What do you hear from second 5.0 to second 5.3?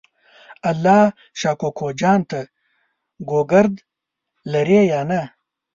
نه؟